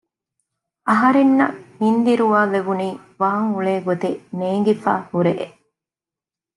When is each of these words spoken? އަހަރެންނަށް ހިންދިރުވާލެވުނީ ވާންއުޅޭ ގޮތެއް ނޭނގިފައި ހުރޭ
އަހަރެންނަށް 0.89 1.57
ހިންދިރުވާލެވުނީ 1.81 2.87
ވާންއުޅޭ 3.19 3.73
ގޮތެއް 3.87 4.19
ނޭނގިފައި 4.37 5.03
ހުރޭ 5.11 5.33